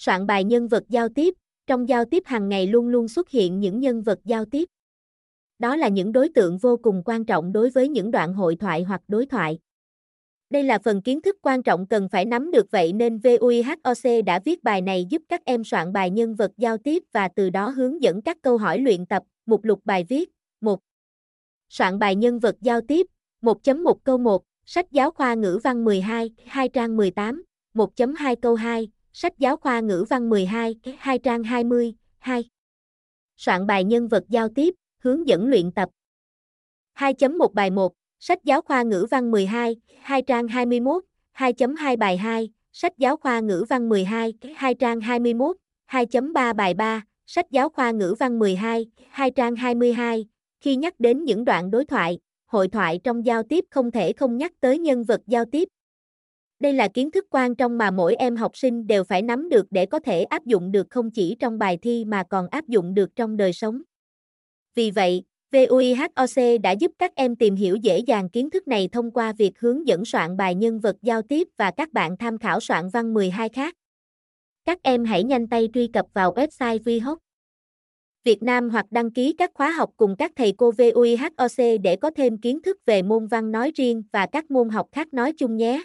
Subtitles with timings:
[0.00, 1.34] Soạn bài nhân vật giao tiếp,
[1.66, 4.68] trong giao tiếp hàng ngày luôn luôn xuất hiện những nhân vật giao tiếp.
[5.58, 8.82] Đó là những đối tượng vô cùng quan trọng đối với những đoạn hội thoại
[8.82, 9.58] hoặc đối thoại.
[10.50, 14.40] Đây là phần kiến thức quan trọng cần phải nắm được vậy nên VUIHOC đã
[14.44, 17.68] viết bài này giúp các em soạn bài nhân vật giao tiếp và từ đó
[17.68, 20.30] hướng dẫn các câu hỏi luyện tập, mục lục bài viết.
[20.60, 20.80] 1.
[21.68, 23.06] Soạn bài nhân vật giao tiếp,
[23.42, 27.42] 1.1 câu 1, sách giáo khoa ngữ văn 12, 2 trang 18,
[27.74, 32.44] 1.2 câu 2, sách giáo khoa ngữ văn 12, 2 trang 20, 2.
[33.36, 35.88] Soạn bài nhân vật giao tiếp, hướng dẫn luyện tập.
[36.94, 41.04] 2.1 bài 1, sách giáo khoa ngữ văn 12, 2 trang 21,
[41.36, 45.56] 2.2 bài 2, sách giáo khoa ngữ văn 12, 2 trang 21,
[45.88, 50.26] 2.3 bài 3, sách giáo khoa ngữ văn 12, 2 trang 22.
[50.60, 54.36] Khi nhắc đến những đoạn đối thoại, hội thoại trong giao tiếp không thể không
[54.36, 55.68] nhắc tới nhân vật giao tiếp.
[56.60, 59.66] Đây là kiến thức quan trọng mà mỗi em học sinh đều phải nắm được
[59.70, 62.94] để có thể áp dụng được không chỉ trong bài thi mà còn áp dụng
[62.94, 63.82] được trong đời sống.
[64.74, 69.10] Vì vậy, VUIHOC đã giúp các em tìm hiểu dễ dàng kiến thức này thông
[69.10, 72.60] qua việc hướng dẫn soạn bài nhân vật giao tiếp và các bạn tham khảo
[72.60, 73.74] soạn văn 12 khác.
[74.64, 77.18] Các em hãy nhanh tay truy cập vào website VHOC
[78.24, 82.10] Việt Nam hoặc đăng ký các khóa học cùng các thầy cô VUIHOC để có
[82.16, 85.56] thêm kiến thức về môn văn nói riêng và các môn học khác nói chung
[85.56, 85.84] nhé.